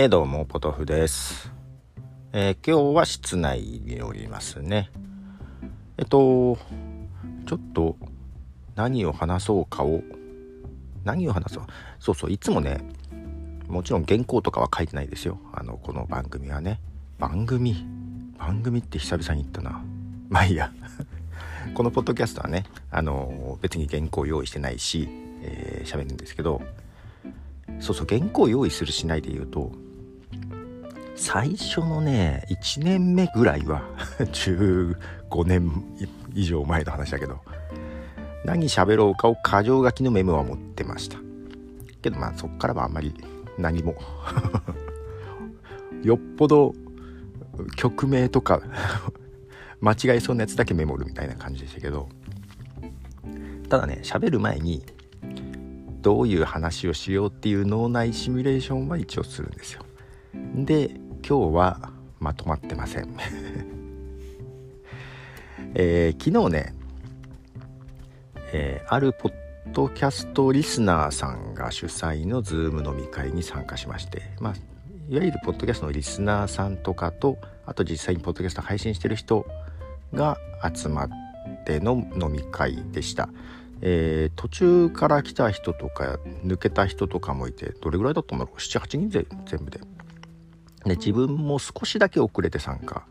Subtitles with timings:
[0.00, 1.50] えー、どうも、ポトフです。
[2.32, 4.92] えー、今日は室内におりますね。
[5.96, 6.56] えっと、
[7.46, 7.96] ちょっと
[8.76, 10.02] 何を話そうかを、
[11.02, 11.64] 何を話そう？
[11.98, 12.78] そうそう、いつもね、
[13.66, 15.40] もちろん原稿とかは書いてないですよ。
[15.52, 16.80] あの、この番組はね。
[17.18, 17.84] 番組？
[18.38, 19.84] 番組って久々に言ったな。
[20.28, 20.70] まあいいや。
[21.74, 22.62] このポッドキャストはね、
[22.92, 25.08] あの、別に原稿用意してないし、
[25.42, 26.62] えー、喋るんですけど、
[27.80, 29.72] そうそう、原稿用意するしないで言うと、
[31.18, 33.82] 最初のね1年目ぐらいは
[34.20, 35.70] 15年
[36.32, 37.40] 以上前の話だけど
[38.44, 41.18] 何喋ろうかを箇条書きのメモは持ってました。
[42.00, 43.12] けどまあそっからはあんまり
[43.58, 43.96] 何も。
[46.04, 46.72] よっぽど
[47.76, 48.62] 曲名とか
[49.82, 52.08] 間違えそうなやつだけメモるみたいな感じでしたけど
[53.68, 54.84] ただね喋る前に
[56.00, 59.82] どういう話をしようっていう脳内シミュレーションは一応するんですよ。
[60.54, 60.92] で
[61.26, 63.08] 今日はまとまってません、
[65.74, 66.74] えー、昨日ね、
[68.52, 69.32] えー、あるポッ
[69.72, 74.54] ドキャストリスナーさんが主催のズーム飲み会に参加しまして、まあ、
[75.08, 79.46] いわゆるポッドキャストのリスナーさんとかとあと実際にポッドキャスト配信してる人
[80.14, 80.38] が
[80.74, 81.08] 集まっ
[81.64, 83.28] ての飲み会でした。
[83.80, 89.80] えー、途中から来た人とか抜けた人とかもいてどれぐらいだったんだろう？78人で全部で
[90.88, 93.04] で自分も少しだけ遅れて参加。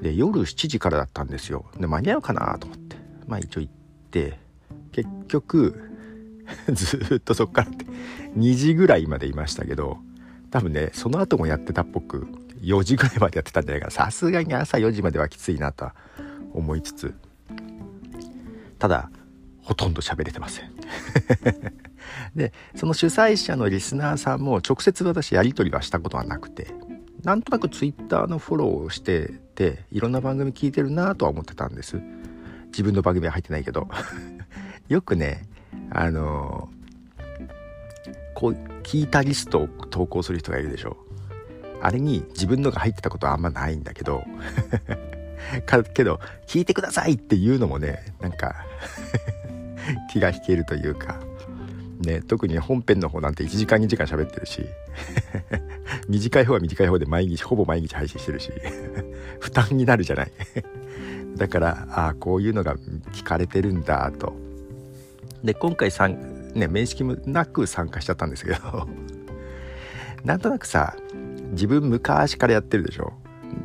[0.00, 1.66] で夜7時からだったんですよ。
[1.78, 2.96] で間に合うかなと思って。
[3.26, 3.72] まあ一応行っ
[4.10, 4.38] て。
[4.92, 5.80] 結局
[6.72, 7.84] ずっとそっからって。
[8.36, 9.98] 2時ぐらいまでいましたけど
[10.50, 12.26] 多分ねその後もやってたっぽく
[12.60, 13.90] 4時ぐらいまでやってたんじゃないかな。
[13.90, 15.90] さすがに朝4時まではきついなと
[16.52, 17.14] 思いつつ。
[18.78, 19.10] ただ
[19.62, 20.70] ほとんど喋れてません。
[22.34, 26.68] でその主催者のリスナーさんも直接私やり取りはしたことはなくて
[27.26, 32.00] なんとなく Twitter のフォローをしてていろんな番組聞いてるなとは思ってたんです。
[32.66, 33.88] 自分の番組は入ってないけど。
[34.86, 35.48] よくね
[35.90, 36.68] あの
[38.34, 38.52] こう
[38.84, 40.96] 聞いたリストを投稿する人がいるでしょ。
[41.82, 44.22] あれに自分のが入ってたことはあんまないんだけど。
[45.66, 48.54] かけど聞いてくださいっていうのもねなんか
[50.10, 51.18] 気が引けるというか。
[52.00, 54.66] ね、特に本編の方なんて1時間2時間喋ってるし
[56.08, 58.52] 短い方は短い方で毎日ほぼ毎日配信してるし
[59.40, 60.32] 負担になるじゃない。
[61.36, 62.76] だからああこういうのが
[63.12, 64.34] 聞かれてるんだと。
[65.44, 68.88] で今回さん、ね、面識もなく参加しちゃったんですけど
[70.24, 70.96] なんとなくさ
[71.52, 73.12] 自分昔からやってるでしょ。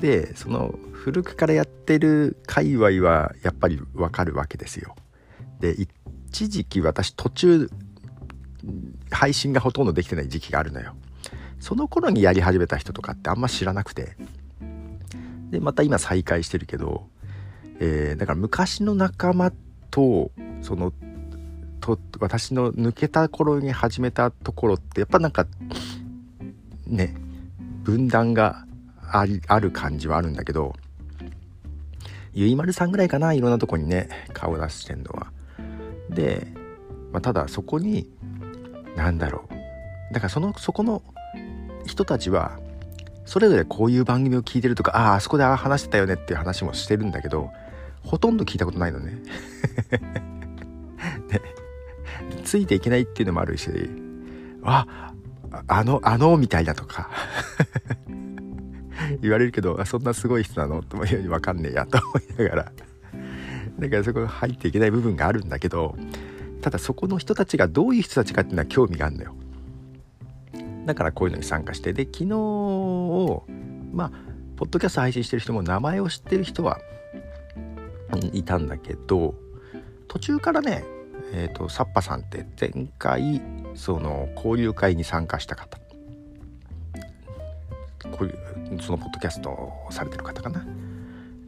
[0.00, 4.94] でその古くからやってる界隈はやっぱりわかるわけですよ。
[5.60, 7.70] で一時期私途中
[9.10, 10.94] 配信がほとんどできてない時期があるのよ
[11.58, 14.16] その頃にやり始めた人とかってあんま知らなくて
[15.50, 17.08] でまた今再開してるけど、
[17.80, 19.52] えー、だから昔の仲間
[19.90, 20.30] と
[20.62, 20.92] その
[21.80, 25.46] と私の抜けた頃に始めたところってやっぱなんか
[26.86, 27.14] ね
[27.82, 28.64] 分断が
[29.10, 30.74] ありある感じはあるんだけど
[32.32, 35.32] ゆいまるさんぐらいかないろんなとこにね顔出してんのは。
[36.08, 36.46] で、
[37.12, 38.08] まあ、ただそこに
[38.96, 40.14] なんだろう。
[40.14, 41.02] だからそのそこの
[41.86, 42.58] 人たちは
[43.24, 47.50] それぞれこういう番組を聞いてるとかあああそこで話してたよねっていう話もしてるんだけど
[48.02, 49.18] ほとんど聞いたことないのね。
[51.28, 51.40] で
[52.44, 53.70] ついていけないっていうのもあるし
[54.62, 55.12] あ
[55.68, 57.08] あのあのみたいだとか。
[59.22, 62.72] 言われるけどそんなすごい人なのって分かんねえやと思いながら。
[63.78, 65.96] だからそこ入っていけない部分があるんだけど
[66.60, 69.34] ただそこの人たちがどういう人たちかっていうのは興味があるのよ。
[70.86, 71.92] だからこういうのに参加して。
[71.92, 73.44] で昨日を
[73.92, 74.12] まあ
[74.56, 76.78] ポッドキャスト配信してる人も名前を知ってる人は
[78.32, 79.34] いたんだけど
[80.08, 80.84] 途中からね
[81.32, 83.40] えっ、ー、とサッパさんって前回
[83.74, 85.78] その交流会に参加した方。
[88.12, 90.64] こういうそのポッドキャストをされてる方かな。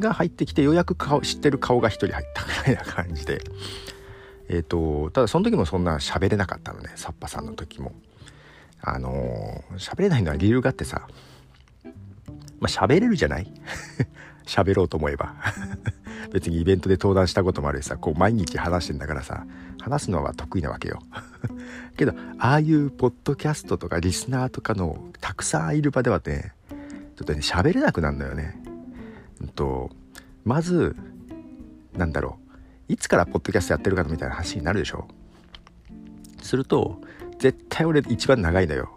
[0.00, 3.42] が入ってきてようやく顔知ってる顔が1人入ったぐらいな感じで。
[4.50, 7.92] えっ、ー、とただその時もそんな喋れなかったのねサッパさんの時も。
[8.82, 11.06] あの喋れないのは理由があってさ
[11.84, 11.90] ま
[12.62, 13.52] あ喋れるじゃない？
[14.46, 15.34] 喋ろうと思えば。
[16.32, 19.44] 別にイベントで登壇したこともあるしさこう毎日話してんだからさ
[19.80, 21.00] 話すのは得意なわけよ。
[21.96, 26.54] けどああいうポッドキャストとかリスナーとかのたくさんいる場ではね
[27.16, 28.60] ちょっとね喋れなくなるのよね。
[29.42, 29.90] うんと
[30.44, 30.96] まず
[31.94, 32.49] なんだろう。
[32.90, 35.06] いつからポッドキャストやってるかみたいな話になるでしょ
[36.42, 37.00] すると
[37.38, 38.90] 絶対俺一番長いのよ。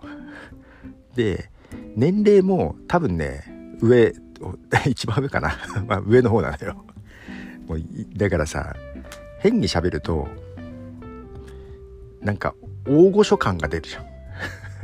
[1.16, 1.52] で
[1.96, 3.44] 年齢も多分ね
[3.82, 4.12] 上
[4.88, 5.56] 一番上かな。
[5.88, 6.84] まあ上の方なのよ。
[7.68, 7.80] もう
[8.18, 8.76] だからさ
[9.40, 10.28] 変に喋ると
[12.20, 12.56] なんか
[12.88, 14.06] 大御所感が出るじゃん。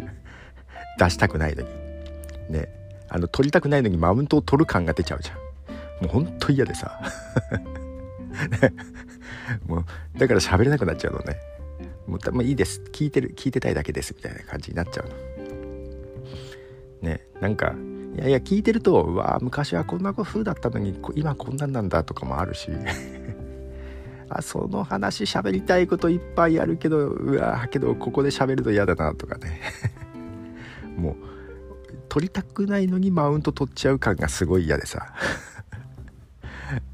[1.00, 1.70] 出したくないのに。
[2.50, 2.70] ね。
[3.10, 6.06] あの取りたくないのにマウントを取る感が出ちゃうじゃん。
[6.06, 7.02] もうほんと嫌でさ。
[9.68, 9.86] もう
[10.18, 11.38] だから喋れなくなっちゃうのね。
[12.08, 12.82] もうもういいです。
[12.92, 15.16] 聞いてる聞いてたいだけですみたいな感じになっちゃうの。
[17.02, 17.76] ねなんか
[18.16, 22.72] いやいや聞いてるとうわ昔はこんな風だったのに今こんなんなんだとかもあるし。
[24.32, 29.60] あその話喋りたいこといっぱいあるけどうわけどここで喋ると嫌だなとかね。
[30.98, 31.16] もう
[32.10, 35.14] 取りたくないのにマウント取っちゃう感がすごい嫌でさ。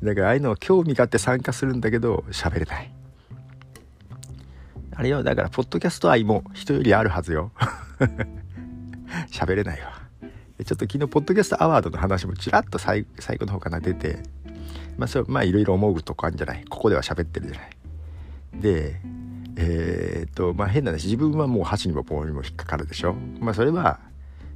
[0.06, 2.92] だからああいうのは興味があって参加するんだけど喋れない。
[4.98, 7.52] あれよだからポッドキャスト愛も人よりあるはずよ。
[9.32, 10.02] 喋れないわ。
[10.64, 13.06] ちょっと昨日ポッドキャストアワードの話もちらっと最
[13.38, 14.24] 後の方かな出て。
[14.98, 16.64] まあそれまあいろいろ思うとこあるんじゃない？
[16.70, 17.70] ここでは喋ってるじゃない。
[18.62, 19.02] で
[19.58, 23.16] えー、っとまあ変な話自分はもう箸にも棒にも引っかかるでしょ？
[23.42, 24.00] まあそれは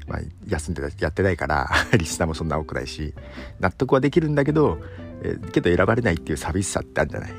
[0.08, 3.14] まあ、休んでやってないから リスナーもそんな多くないし
[3.60, 4.82] 納得はできるんだけど、
[5.22, 7.32] えー、けど選ばれないっていう寂しさってあるんじゃない。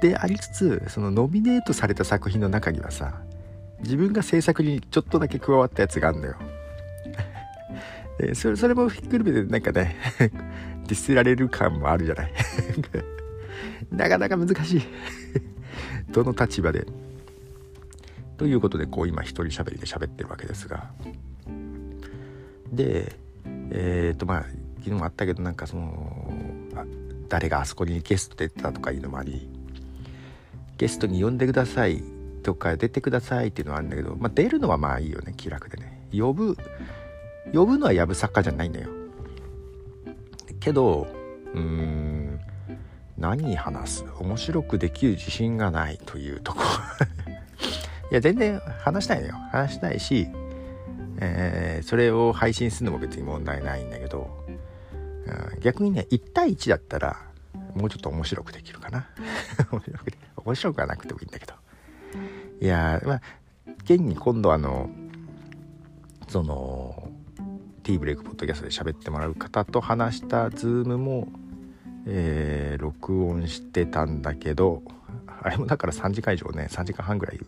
[0.00, 3.22] でありつつそのノミネートされた作品の中にはさ
[3.80, 6.36] 自分が制作にちょっとだけ加わったやつがあるのよ。
[8.18, 9.96] でそれそれもひっくるめてなんかね
[10.86, 12.32] ディスられる感もあるじゃない。
[13.90, 14.82] なかなか難しい。
[16.10, 16.86] どの立場で。
[18.36, 20.90] ということでこう今一人喋りで喋ってるわけですが。
[22.72, 23.16] で
[23.70, 24.42] えっ、ー、とまあ
[24.78, 26.33] 昨日もあったけどなんかその
[27.28, 29.48] 誰があそこにゲスト出てたとかいうのもあり
[30.78, 32.02] ゲストに呼んでください
[32.42, 36.08] とか出てくださいっていうのはあるんだけど、まあ、出るのはまあいいよね気楽でね。
[36.12, 36.56] 呼ぶ
[37.52, 38.88] 呼ぶのはやぶ作家じゃないんだよ。
[40.60, 41.06] けど
[41.54, 42.40] うん
[43.16, 44.04] 何話す？
[44.18, 46.60] 面白くできる自信がないというとこ。
[48.10, 49.34] いや全然話したいのよ。
[49.50, 50.28] 話したいし、
[51.20, 54.43] えー、それを配信するのも別に問題ないんだけど、
[55.60, 57.16] 逆にね1対1だったら
[57.74, 59.08] もうちょっと面白くできるかな。
[60.36, 61.54] 面白くはなくてもいいんだけど。
[62.60, 63.20] いやまあ
[63.84, 64.90] 現に今度あの
[66.28, 67.10] その
[67.82, 71.28] T ブレイクポッドキャストで喋ってもらう方と話したズームも、
[72.06, 74.82] えー、録音してたんだけど
[75.42, 77.40] あれもだから3時間以上ね3時間半ぐらい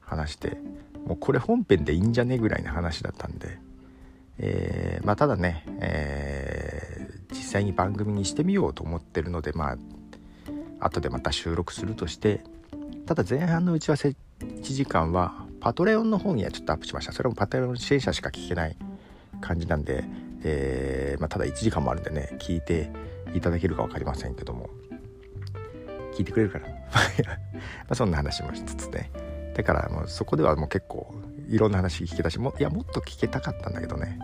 [0.00, 0.58] 話して
[1.06, 3.58] もうこれ本編でいいんじゃねぐらいの話だったんで、
[4.38, 6.33] えー、まあただね、えー、
[7.54, 9.76] 際に番組にしてみようと思ってるのでまあ
[10.80, 12.42] 後でまた収録するとして
[13.06, 14.08] ただ前半の打ち合わせ
[14.40, 17.12] 1時間はパトレオンの方にはちょっとアップしました。
[17.12, 18.76] それもパトレオン支援者しか聞けない
[19.40, 20.04] 感じなんで、
[20.42, 22.90] えー、まあ、ただ1時間もあるんでね聞いて
[23.34, 24.68] いただけるか分かりませんけども。
[26.14, 26.68] 聞いてくれるから
[27.90, 29.10] まそんな話もしつつね。
[29.54, 31.12] だからもうそこではもう結構
[31.48, 34.18] いろんな話聞けたしもいやもっと聞けたかったんだけどね、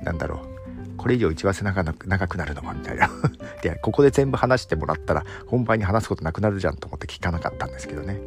[0.00, 0.57] うん、なんだろう。
[0.98, 3.08] これ以上打ち合わせ長くなるのはみたいな。
[3.62, 8.20] でここで全部話してもらったら本番に話すことなくなるじゃんと思って聞かなかったんですけどね。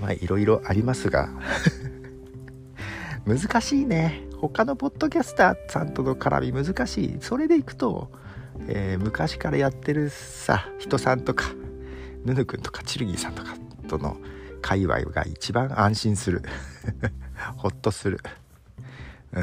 [0.00, 1.28] まあいろいろありますが。
[3.24, 4.24] 難しいね。
[4.38, 7.18] 他のポッドキャスターさんとの絡み難しい。
[7.20, 8.10] それでいくと、
[8.66, 11.52] えー、昔からやってるさ人さんとか
[12.24, 13.54] ぬぬくんとかチルギーさんとか
[13.86, 14.16] との
[14.60, 16.42] 界隈が一番安心する。
[17.56, 18.18] ほっとする。
[19.32, 19.42] で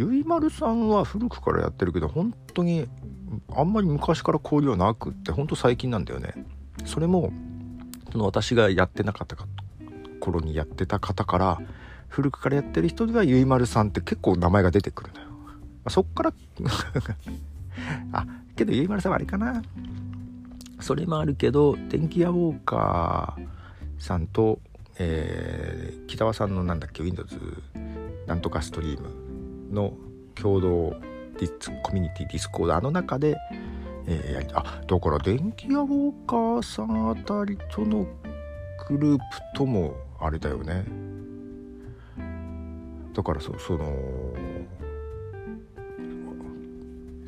[0.00, 2.88] ゆいまるさんは古くからやってるけど本当に
[3.54, 6.46] あんまり昔から交流はなくってほんと最近なんだよね。
[6.86, 7.30] それも
[8.10, 9.36] その私がやってなかった
[10.18, 11.60] 頃にやってた方から
[12.08, 15.26] 古くからやってる人ではゆいまるさんって結構名前が出てくるのよ。
[15.28, 15.52] ま
[15.84, 16.32] あ、そっから
[18.12, 18.26] あ
[18.56, 19.62] けどゆいまるさんはあれかな。
[20.80, 24.60] それもあるけど電気屋ウォーカーさんと、
[24.98, 27.38] えー、北輪さんのなんだっけ Windows
[28.26, 29.19] なんとかストリーム。
[29.70, 29.94] の
[30.34, 30.94] 共同
[31.38, 33.36] ディスコミュニティディスコードあの中で、
[34.06, 38.06] えー、あだから電気屋ウォーカーさんあたりとの
[38.88, 39.24] グループ
[39.54, 40.84] ともあれだよね。
[43.14, 43.96] だからそその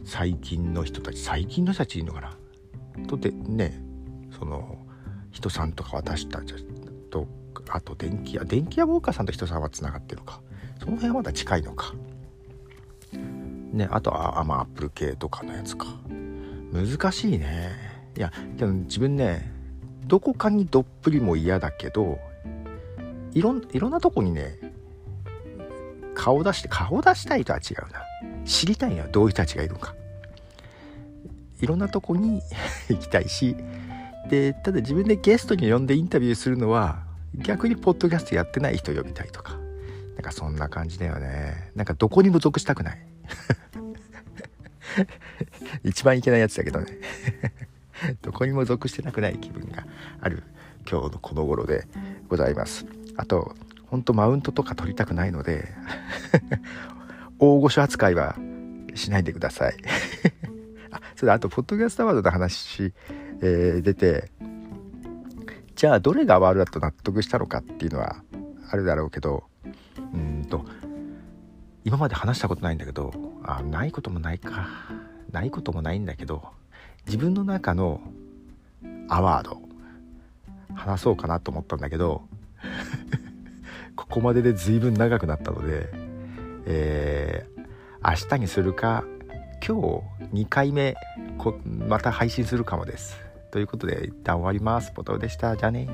[0.05, 2.37] 最近の人たち最近の人たちいいのかな？
[3.07, 3.81] とでね
[4.39, 4.79] その
[5.31, 6.55] 人さんとか私たち
[7.11, 7.27] と
[7.69, 10.41] あと電気屋電気屋ウォーカーさんと人さんはつながってるか？
[10.79, 11.95] その辺はまだ近いのか？
[13.73, 15.87] ねあとはあまあアップル系とかのやつか。
[16.73, 17.71] 難しいね。
[18.17, 19.51] いやでも自分ね
[20.07, 22.19] どこかにどっぷりも嫌だけど
[23.33, 24.59] いろんいろんなとこにね
[26.15, 28.03] 顔出して顔出したいとは違うな。
[28.45, 29.95] 知りたいのはどういう人たちがいるのか。
[31.61, 32.43] いろんなとこに
[32.89, 33.57] 行きたいし。
[34.29, 37.03] でただ自分でゲストに呼んでインタビューするのは
[37.35, 39.59] 逆にポッドキャストやってない人呼びたいとか。
[40.15, 41.71] なんかそんな感じだよね。
[41.75, 43.12] なんかどこにも属したくない。
[45.85, 46.87] 一番いけないやつだけどね。
[48.23, 49.87] どこにも属してなくない気分が
[50.21, 50.43] ある
[50.91, 51.87] 今日のこの頃で
[52.29, 52.87] ございます。
[53.17, 53.55] あと
[53.87, 55.69] ほんとマウントとか取りたくないので
[57.39, 58.37] 大御所扱いは
[58.95, 59.77] しないでください。
[60.91, 62.93] あそれであとポッドキャストアワードの話、
[63.41, 64.31] えー、出て
[65.75, 68.23] じゃあどれがワールドだと納得したのかっていうのは
[68.71, 69.45] あるだろうけど
[70.15, 70.32] うん。
[71.93, 73.13] 今まで話したことないんだけど
[73.45, 74.67] あないこともないか
[75.31, 76.43] ないこともないんだけど
[77.05, 78.01] 自分の中の
[79.11, 79.61] アワード
[80.75, 82.23] 話そうかなと思ったんだけど
[83.95, 85.91] ここまでで随分長くなったので、
[86.65, 89.05] えー、明日にするか
[89.57, 89.77] 今
[90.31, 90.97] 日2回目
[91.37, 93.21] こまた配信するかもです。
[93.51, 94.93] ということで一旦終わります。
[94.93, 95.59] ポトでした。
[95.59, 95.91] じゃあね